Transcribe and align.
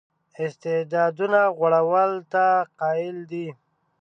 استعدادونو 0.43 1.41
غوړولو 1.57 2.19
ته 2.33 2.45
قایل 2.79 3.17
دی. 3.31 3.47